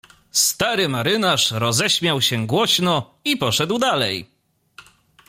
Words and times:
"Stary 0.31 0.89
marynarz 0.89 1.51
roześmiał 1.51 2.21
się 2.21 2.47
głośno 2.47 3.13
i 3.25 3.37
poszedł 3.37 3.79
dalej." 3.79 4.29